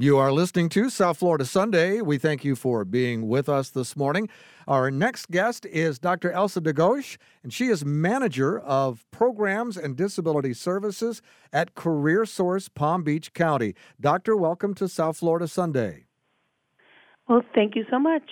You 0.00 0.16
are 0.16 0.32
listening 0.32 0.70
to 0.70 0.88
South 0.88 1.18
Florida 1.18 1.44
Sunday. 1.44 2.00
We 2.00 2.16
thank 2.16 2.42
you 2.42 2.56
for 2.56 2.86
being 2.86 3.28
with 3.28 3.50
us 3.50 3.68
this 3.68 3.94
morning. 3.94 4.30
Our 4.66 4.90
next 4.90 5.30
guest 5.30 5.66
is 5.66 5.98
Dr. 5.98 6.32
Elsa 6.32 6.62
DeGosh, 6.62 7.18
and 7.42 7.52
she 7.52 7.66
is 7.66 7.84
manager 7.84 8.60
of 8.60 9.04
programs 9.10 9.76
and 9.76 9.98
disability 9.98 10.54
services 10.54 11.20
at 11.52 11.74
Career 11.74 12.24
Source 12.24 12.70
Palm 12.70 13.02
Beach 13.02 13.34
County. 13.34 13.74
Doctor, 14.00 14.34
welcome 14.34 14.72
to 14.76 14.88
South 14.88 15.18
Florida 15.18 15.46
Sunday. 15.46 16.06
Well, 17.28 17.42
thank 17.54 17.76
you 17.76 17.84
so 17.90 17.98
much, 17.98 18.22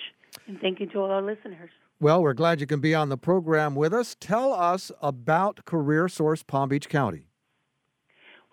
and 0.46 0.58
thank 0.60 0.80
you 0.80 0.86
to 0.86 1.00
all 1.00 1.10
our 1.10 1.20
listeners. 1.20 1.68
Well, 2.00 2.22
we're 2.22 2.32
glad 2.32 2.62
you 2.62 2.66
can 2.66 2.80
be 2.80 2.94
on 2.94 3.10
the 3.10 3.18
program 3.18 3.74
with 3.74 3.92
us. 3.92 4.16
Tell 4.18 4.54
us 4.54 4.90
about 5.02 5.66
Career 5.66 6.08
Source 6.08 6.42
Palm 6.42 6.70
Beach 6.70 6.88
County. 6.88 7.26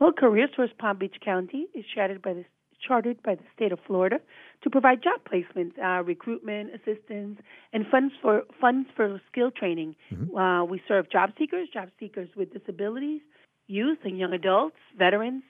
Well, 0.02 0.12
Career 0.12 0.50
Source 0.54 0.72
Palm 0.78 0.98
Beach 0.98 1.16
County 1.24 1.68
is 1.74 1.86
chartered 1.96 2.22
by 2.22 2.34
the 2.34 2.44
chartered 2.86 3.22
by 3.24 3.36
the 3.36 3.44
state 3.56 3.72
of 3.72 3.80
Florida 3.86 4.18
to 4.64 4.70
provide 4.70 5.04
job 5.04 5.22
placement, 5.28 5.74
uh, 5.80 6.04
recruitment 6.04 6.72
assistance, 6.74 7.40
and 7.74 7.86
funds 7.92 8.14
for 8.22 8.44
funds 8.60 8.90
for 8.96 9.22
skill 9.32 9.52
training. 9.52 9.96
Mm-hmm. 10.12 10.36
Uh, 10.36 10.66
we 10.66 10.82
serve 10.88 11.10
job 11.12 11.32
seekers, 11.38 11.68
job 11.74 11.90
seekers 12.00 12.30
with 12.36 12.54
disabilities, 12.54 13.22
youth 13.68 14.00
and 14.04 14.18
young 14.18 14.34
adults, 14.34 14.78
veterans, 14.98 15.44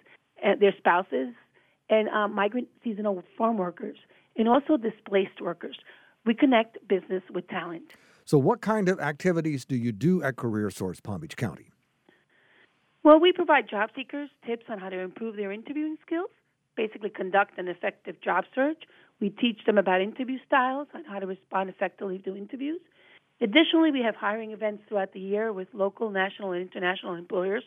and 0.43 0.61
their 0.61 0.73
spouses, 0.77 1.33
and 1.89 2.09
uh, 2.09 2.27
migrant 2.27 2.67
seasonal 2.83 3.23
farm 3.37 3.57
workers, 3.57 3.97
and 4.37 4.47
also 4.47 4.77
displaced 4.77 5.41
workers. 5.41 5.77
We 6.25 6.33
connect 6.33 6.77
business 6.87 7.23
with 7.33 7.47
talent. 7.47 7.91
So, 8.25 8.39
what 8.39 8.61
kind 8.61 8.89
of 8.89 8.99
activities 8.99 9.65
do 9.65 9.75
you 9.75 9.91
do 9.91 10.23
at 10.23 10.35
Career 10.35 10.71
Source 10.71 10.99
Palm 10.99 11.21
Beach 11.21 11.37
County? 11.37 11.71
Well, 13.03 13.19
we 13.19 13.31
provide 13.31 13.69
job 13.69 13.91
seekers 13.95 14.29
tips 14.47 14.65
on 14.67 14.79
how 14.79 14.89
to 14.89 14.97
improve 14.97 15.35
their 15.35 15.51
interviewing 15.51 15.97
skills 16.03 16.31
basically 16.75 17.09
conduct 17.09 17.57
an 17.57 17.67
effective 17.67 18.19
job 18.21 18.45
search. 18.53 18.83
We 19.19 19.29
teach 19.29 19.59
them 19.65 19.77
about 19.77 20.01
interview 20.01 20.37
styles 20.45 20.87
and 20.93 21.05
how 21.07 21.19
to 21.19 21.27
respond 21.27 21.69
effectively 21.69 22.19
to 22.19 22.35
interviews. 22.35 22.81
Additionally, 23.41 23.91
we 23.91 24.01
have 24.01 24.15
hiring 24.15 24.51
events 24.51 24.83
throughout 24.87 25.13
the 25.13 25.19
year 25.19 25.51
with 25.51 25.67
local, 25.73 26.09
national, 26.09 26.53
and 26.53 26.61
international 26.61 27.15
employers, 27.15 27.63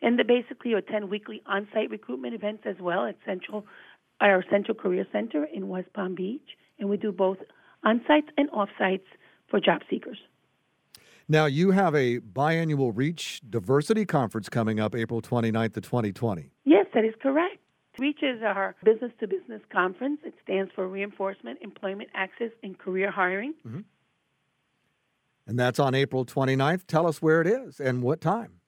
and 0.00 0.18
they 0.18 0.22
basically 0.22 0.72
attend 0.72 1.10
weekly 1.10 1.42
on-site 1.46 1.90
recruitment 1.90 2.34
events 2.34 2.62
as 2.66 2.76
well 2.80 3.06
at 3.06 3.16
Central, 3.26 3.66
our 4.20 4.44
Central 4.50 4.74
Career 4.74 5.06
Center 5.12 5.44
in 5.44 5.68
West 5.68 5.92
Palm 5.92 6.14
Beach, 6.14 6.56
and 6.78 6.88
we 6.88 6.96
do 6.96 7.12
both 7.12 7.38
on-sites 7.84 8.28
and 8.38 8.48
off-sites 8.50 9.06
for 9.48 9.60
job 9.60 9.82
seekers. 9.90 10.18
Now, 11.28 11.46
you 11.46 11.70
have 11.70 11.94
a 11.94 12.18
biannual 12.18 12.92
Reach 12.94 13.40
Diversity 13.48 14.04
Conference 14.04 14.48
coming 14.48 14.80
up 14.80 14.94
April 14.94 15.22
29th 15.22 15.74
to 15.74 15.80
2020. 15.80 16.50
Yes, 16.64 16.86
that 16.94 17.04
is 17.04 17.14
correct. 17.22 17.58
REACH 17.98 18.22
is 18.22 18.42
our 18.42 18.74
business 18.84 19.12
to 19.20 19.26
business 19.26 19.60
conference. 19.70 20.20
It 20.24 20.34
stands 20.42 20.72
for 20.74 20.88
Reinforcement, 20.88 21.58
Employment 21.62 22.10
Access, 22.14 22.50
and 22.62 22.78
Career 22.78 23.10
Hiring. 23.10 23.54
Mm-hmm. 23.66 23.80
And 25.46 25.58
that's 25.58 25.78
on 25.78 25.94
April 25.94 26.24
29th. 26.24 26.86
Tell 26.86 27.06
us 27.06 27.20
where 27.20 27.40
it 27.40 27.46
is 27.46 27.80
and 27.80 28.02
what 28.02 28.20
time. 28.20 28.60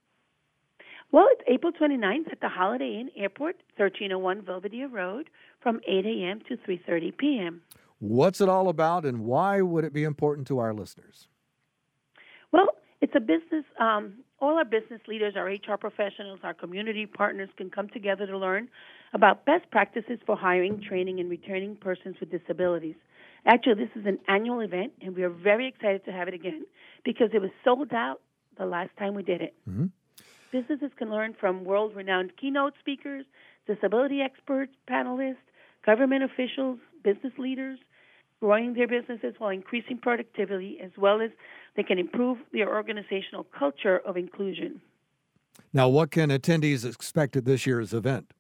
Well, 1.13 1.27
it's 1.31 1.43
April 1.47 1.73
29th 1.73 2.33
at 2.33 2.41
the 2.41 2.49
Holiday 2.49 2.99
Inn 3.01 3.09
Airport, 3.17 3.57
1301 3.77 4.41
Belvedere 4.41 4.89
Road, 4.89 5.31
from 5.61 5.81
8 5.87 6.05
a.m. 6.05 6.41
to 6.49 6.57
3:30 6.57 7.17
p.m. 7.17 7.63
What's 8.01 8.41
it 8.41 8.49
all 8.49 8.69
about, 8.69 9.05
and 9.05 9.21
why 9.21 9.63
would 9.63 9.85
it 9.85 9.93
be 9.93 10.03
important 10.03 10.49
to 10.49 10.59
our 10.59 10.75
listeners? 10.75 11.29
Well, 12.51 12.67
it's 13.01 13.15
a 13.15 13.21
business. 13.21 13.65
Um, 13.79 14.15
all 14.45 14.59
our 14.59 14.65
business 14.65 15.01
leaders, 15.09 15.35
our 15.37 15.47
HR 15.47 15.77
professionals, 15.79 16.41
our 16.43 16.55
community 16.55 17.07
partners 17.07 17.49
can 17.57 17.71
come 17.71 17.89
together 17.89 18.27
to 18.27 18.37
learn 18.37 18.69
about 19.13 19.45
best 19.45 19.71
practices 19.71 20.19
for 20.27 20.37
hiring, 20.37 20.83
training, 20.87 21.21
and 21.21 21.31
returning 21.31 21.77
persons 21.77 22.17
with 22.21 22.31
disabilities. 22.31 22.97
Actually, 23.47 23.75
this 23.75 23.91
is 23.97 24.07
an 24.07 24.19
annual 24.29 24.61
event, 24.61 24.93
and 25.03 25.15
we 25.15 25.23
are 25.23 25.31
very 25.31 25.69
excited 25.69 26.05
to 26.05 26.13
have 26.13 26.29
it 26.29 26.35
again 26.35 26.65
because 27.05 27.29
it 27.33 27.41
was 27.41 27.51
sold 27.63 27.93
out 27.93 28.21
the 28.59 28.67
last 28.67 28.91
time 28.99 29.15
we 29.15 29.23
did 29.23 29.41
it. 29.43 29.55
Mm-hmm. 29.69 29.87
Businesses 30.53 30.91
can 30.97 31.11
learn 31.11 31.35
from 31.39 31.65
world 31.65 31.95
renowned 31.97 32.33
keynote 32.41 32.75
speakers, 32.81 33.25
disability 33.67 34.21
experts, 34.21 34.73
panelists, 34.89 35.37
government 35.85 36.23
officials, 36.23 36.79
business 37.03 37.33
leaders, 37.39 37.79
growing 38.45 38.75
their 38.75 38.87
businesses 38.87 39.35
while 39.39 39.49
increasing 39.49 39.97
productivity, 39.97 40.77
as 40.85 40.91
well 40.99 41.23
as 41.23 41.31
they 41.77 41.83
can 41.83 41.99
improve 41.99 42.37
their 42.53 42.69
organizational 42.69 43.47
culture 43.59 44.03
of 44.07 44.19
inclusion. 44.19 44.83
Now, 45.73 45.89
what 45.89 46.11
can 46.11 46.29
attendees 46.29 46.85
expect 46.85 47.37
at 47.37 47.47
this 47.47 47.65
year's 47.65 47.95
event? 47.95 48.33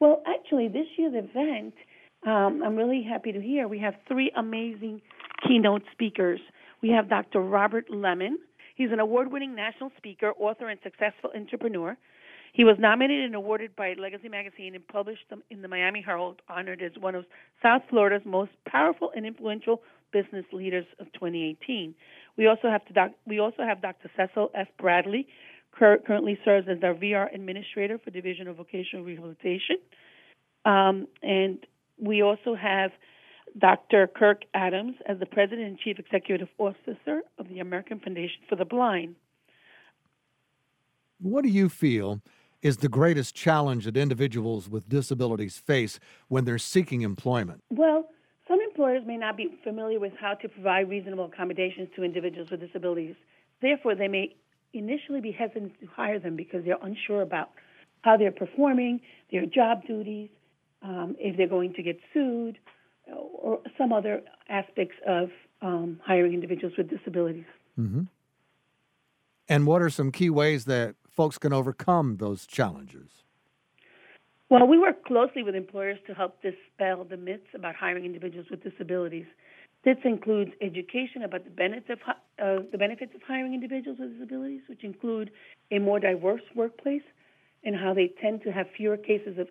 Well, 0.00 0.20
actually, 0.26 0.66
this 0.66 0.88
year's 0.98 1.14
event, 1.14 1.74
um, 2.26 2.60
I'm 2.64 2.74
really 2.74 3.06
happy 3.08 3.30
to 3.30 3.40
hear 3.40 3.68
we 3.68 3.78
have 3.78 3.94
three 4.08 4.32
amazing 4.36 5.00
keynote 5.46 5.82
speakers. 5.92 6.40
We 6.82 6.88
have 6.88 7.08
Dr. 7.08 7.42
Robert 7.42 7.88
Lemon. 7.88 8.36
He's 8.74 8.90
an 8.90 8.98
award 8.98 9.30
winning 9.30 9.54
national 9.54 9.92
speaker, 9.96 10.32
author, 10.40 10.68
and 10.68 10.80
successful 10.82 11.30
entrepreneur. 11.36 11.96
He 12.56 12.64
was 12.64 12.76
nominated 12.78 13.26
and 13.26 13.34
awarded 13.34 13.76
by 13.76 13.92
Legacy 13.98 14.30
Magazine 14.30 14.74
and 14.74 14.88
published 14.88 15.26
in 15.50 15.60
the 15.60 15.68
Miami 15.68 16.00
Herald, 16.00 16.40
honored 16.48 16.80
as 16.80 16.92
one 16.98 17.14
of 17.14 17.26
South 17.62 17.82
Florida's 17.90 18.22
most 18.24 18.50
powerful 18.66 19.10
and 19.14 19.26
influential 19.26 19.82
business 20.10 20.46
leaders 20.54 20.86
of 20.98 21.12
2018. 21.12 21.94
We 22.38 22.46
also 22.46 22.70
have, 22.70 22.80
doc, 22.94 23.10
we 23.26 23.40
also 23.40 23.62
have 23.62 23.82
Dr. 23.82 24.10
Cecil 24.16 24.52
F. 24.54 24.68
Bradley, 24.78 25.28
currently 25.70 26.38
serves 26.46 26.66
as 26.66 26.78
our 26.82 26.94
VR 26.94 27.34
administrator 27.34 27.98
for 28.02 28.10
Division 28.10 28.48
of 28.48 28.56
Vocational 28.56 29.04
Rehabilitation. 29.04 29.76
Um, 30.64 31.08
and 31.22 31.58
we 31.98 32.22
also 32.22 32.54
have 32.54 32.90
Dr. 33.58 34.06
Kirk 34.06 34.44
Adams 34.54 34.94
as 35.04 35.18
the 35.18 35.26
President 35.26 35.68
and 35.68 35.78
Chief 35.78 35.98
Executive 35.98 36.48
Officer 36.56 37.20
of 37.38 37.50
the 37.50 37.58
American 37.58 38.00
Foundation 38.00 38.40
for 38.48 38.56
the 38.56 38.64
Blind. 38.64 39.14
What 41.20 41.44
do 41.44 41.50
you 41.50 41.68
feel 41.68 42.22
is 42.62 42.78
the 42.78 42.88
greatest 42.88 43.34
challenge 43.34 43.84
that 43.84 43.96
individuals 43.96 44.68
with 44.68 44.88
disabilities 44.88 45.56
face 45.58 45.98
when 46.28 46.44
they're 46.44 46.58
seeking 46.58 47.02
employment? 47.02 47.62
Well, 47.70 48.08
some 48.48 48.60
employers 48.60 49.02
may 49.06 49.16
not 49.16 49.36
be 49.36 49.48
familiar 49.64 49.98
with 49.98 50.12
how 50.20 50.34
to 50.34 50.48
provide 50.48 50.88
reasonable 50.88 51.26
accommodations 51.26 51.88
to 51.96 52.04
individuals 52.04 52.50
with 52.50 52.60
disabilities. 52.60 53.16
Therefore, 53.60 53.94
they 53.94 54.08
may 54.08 54.34
initially 54.72 55.20
be 55.20 55.32
hesitant 55.32 55.72
to 55.80 55.86
hire 55.86 56.18
them 56.18 56.36
because 56.36 56.64
they're 56.64 56.78
unsure 56.82 57.22
about 57.22 57.50
how 58.02 58.16
they're 58.16 58.30
performing, 58.30 59.00
their 59.32 59.46
job 59.46 59.84
duties, 59.86 60.28
um, 60.82 61.16
if 61.18 61.36
they're 61.36 61.48
going 61.48 61.72
to 61.74 61.82
get 61.82 61.98
sued, 62.12 62.58
or 63.12 63.60
some 63.78 63.92
other 63.92 64.22
aspects 64.48 64.96
of 65.06 65.30
um, 65.62 66.00
hiring 66.04 66.34
individuals 66.34 66.74
with 66.76 66.88
disabilities. 66.88 67.44
Mm-hmm. 67.78 68.02
And 69.48 69.66
what 69.66 69.82
are 69.82 69.90
some 69.90 70.12
key 70.12 70.30
ways 70.30 70.64
that 70.66 70.94
folks 71.16 71.38
can 71.38 71.52
overcome 71.52 72.18
those 72.18 72.46
challenges? 72.46 73.24
Well, 74.48 74.66
we 74.68 74.78
work 74.78 75.04
closely 75.04 75.42
with 75.42 75.56
employers 75.56 75.98
to 76.06 76.14
help 76.14 76.40
dispel 76.40 77.04
the 77.04 77.16
myths 77.16 77.48
about 77.54 77.74
hiring 77.74 78.04
individuals 78.04 78.46
with 78.50 78.62
disabilities. 78.62 79.26
This 79.84 79.96
includes 80.04 80.52
education 80.60 81.22
about 81.22 81.44
the 81.44 81.50
benefits 81.50 81.90
of, 81.90 81.98
uh, 82.08 82.62
the 82.70 82.78
benefits 82.78 83.14
of 83.14 83.22
hiring 83.22 83.54
individuals 83.54 83.98
with 83.98 84.12
disabilities, 84.12 84.60
which 84.68 84.84
include 84.84 85.30
a 85.72 85.78
more 85.78 85.98
diverse 85.98 86.42
workplace 86.54 87.02
and 87.64 87.74
how 87.74 87.94
they 87.94 88.12
tend 88.20 88.42
to 88.42 88.52
have 88.52 88.66
fewer 88.76 88.96
cases 88.96 89.38
of 89.38 89.48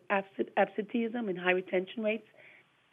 absenteeism 0.56 1.28
and 1.28 1.38
high 1.38 1.52
retention 1.52 2.04
rates, 2.04 2.28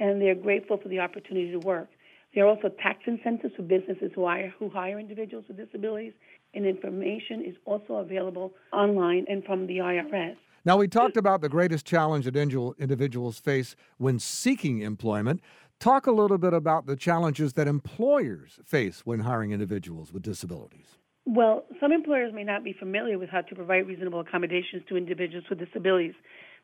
and 0.00 0.20
they're 0.20 0.34
grateful 0.34 0.78
for 0.78 0.88
the 0.88 0.98
opportunity 0.98 1.52
to 1.52 1.60
work. 1.60 1.88
There 2.34 2.44
are 2.44 2.48
also 2.48 2.70
tax 2.82 3.00
incentives 3.06 3.54
for 3.56 3.62
businesses 3.62 4.10
who 4.14 4.24
hire, 4.26 4.54
who 4.58 4.70
hire 4.70 4.98
individuals 4.98 5.44
with 5.48 5.58
disabilities, 5.58 6.14
and 6.54 6.64
information 6.64 7.44
is 7.44 7.54
also 7.66 7.96
available 7.96 8.54
online 8.72 9.26
and 9.28 9.44
from 9.44 9.66
the 9.66 9.78
IRS. 9.78 10.36
Now, 10.64 10.78
we 10.78 10.88
talked 10.88 11.16
about 11.16 11.40
the 11.40 11.48
greatest 11.48 11.84
challenge 11.84 12.24
that 12.24 12.36
individuals 12.36 13.38
face 13.38 13.74
when 13.98 14.18
seeking 14.18 14.80
employment. 14.80 15.40
Talk 15.80 16.06
a 16.06 16.12
little 16.12 16.38
bit 16.38 16.54
about 16.54 16.86
the 16.86 16.94
challenges 16.94 17.54
that 17.54 17.66
employers 17.66 18.60
face 18.64 19.04
when 19.04 19.20
hiring 19.20 19.50
individuals 19.50 20.12
with 20.12 20.22
disabilities. 20.22 20.98
Well, 21.26 21.64
some 21.80 21.92
employers 21.92 22.32
may 22.32 22.44
not 22.44 22.64
be 22.64 22.72
familiar 22.72 23.18
with 23.18 23.28
how 23.28 23.42
to 23.42 23.54
provide 23.54 23.86
reasonable 23.88 24.20
accommodations 24.20 24.82
to 24.88 24.96
individuals 24.96 25.44
with 25.50 25.58
disabilities. 25.58 26.14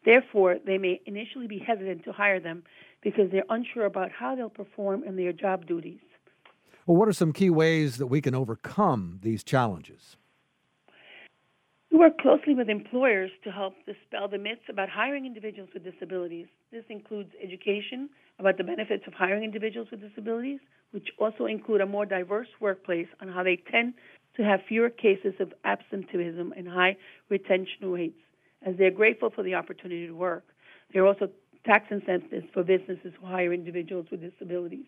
Therefore, 0.05 0.57
they 0.65 0.79
may 0.79 1.01
initially 1.07 1.49
be 1.49 1.59
hesitant 1.59 2.05
to 2.05 2.13
hire 2.13 2.41
them 2.41 2.63
because 3.03 3.31
they're 3.31 3.45
unsure 3.49 3.87
about 3.87 4.11
how 4.11 4.35
they'll 4.35 4.49
perform 4.49 5.05
in 5.05 5.17
their 5.17 5.33
job 5.33 5.67
duties. 5.67 6.01
Well, 6.87 6.97
what 6.97 7.09
are 7.09 7.13
some 7.13 7.33
key 7.33 7.51
ways 7.51 7.99
that 7.99 8.07
we 8.07 8.21
can 8.21 8.35
overcome 8.35 9.19
these 9.23 9.45
challenges? 9.45 10.17
We 11.91 11.99
work 11.99 12.19
closely 12.19 12.55
with 12.55 12.69
employers 12.69 13.31
to 13.45 13.51
help 13.51 13.75
dispel 13.87 14.29
the 14.29 14.39
myths 14.39 14.63
about 14.69 14.89
hiring 14.89 15.27
individuals 15.27 15.71
with 15.73 15.85
disabilities. 15.85 16.47
This 16.71 16.85
includes 16.89 17.31
education 17.43 18.11
about 18.39 18.57
the 18.57 18.65
benefits 18.65 19.05
of 19.07 19.15
hiring 19.15 19.43
individuals 19.43 19.89
with 19.91 20.01
disabilities, 20.01 20.61
which 20.93 21.09
also 21.19 21.47
include 21.47 21.81
a 21.81 21.87
more 21.87 22.07
diverse 22.07 22.49
workplace 22.61 23.09
on 23.21 23.29
how 23.29 23.43
they 23.43 23.61
tend 23.71 23.95
to 24.37 24.45
have 24.45 24.61
fewer 24.69 24.91
cases 24.91 25.35
of 25.41 25.53
absenteeism 25.65 26.53
and 26.57 26.69
high 26.69 26.97
retention 27.29 27.91
rates, 27.91 28.21
as 28.65 28.77
they're 28.79 28.91
grateful 28.91 29.31
for 29.31 29.43
the 29.43 29.55
opportunity 29.55 30.07
to 30.07 30.15
work. 30.15 30.45
They're 30.93 31.07
also 31.07 31.29
tax 31.65 31.87
incentives 31.91 32.47
for 32.53 32.63
businesses 32.63 33.13
who 33.21 33.27
hire 33.27 33.53
individuals 33.53 34.07
with 34.11 34.21
disabilities. 34.21 34.87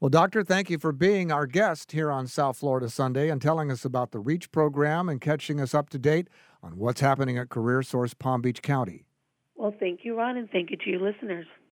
Well, 0.00 0.08
Doctor, 0.08 0.42
thank 0.42 0.70
you 0.70 0.78
for 0.78 0.92
being 0.92 1.30
our 1.30 1.46
guest 1.46 1.92
here 1.92 2.10
on 2.10 2.26
South 2.26 2.58
Florida 2.58 2.90
Sunday 2.90 3.30
and 3.30 3.40
telling 3.40 3.70
us 3.70 3.84
about 3.84 4.10
the 4.10 4.18
REACH 4.18 4.50
program 4.50 5.08
and 5.08 5.20
catching 5.20 5.60
us 5.60 5.72
up 5.72 5.88
to 5.90 5.98
date 5.98 6.28
on 6.62 6.76
what's 6.76 7.00
happening 7.00 7.38
at 7.38 7.48
Career 7.48 7.82
Source 7.82 8.12
Palm 8.12 8.42
Beach 8.42 8.60
County. 8.60 9.06
Well, 9.54 9.74
thank 9.78 10.00
you, 10.02 10.18
Ron, 10.18 10.36
and 10.36 10.50
thank 10.50 10.70
you 10.70 10.76
to 10.76 10.90
your 10.90 11.00
listeners. 11.00 11.46